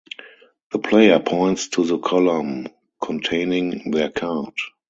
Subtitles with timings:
[0.71, 2.65] The player points to the column
[3.03, 4.53] containing their card.